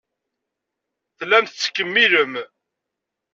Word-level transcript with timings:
Tellam 1.17 1.45
tettkemmilem. 1.45 2.33